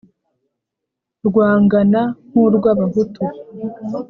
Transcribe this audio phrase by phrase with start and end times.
[1.27, 3.23] rwangana nku rwa bahutu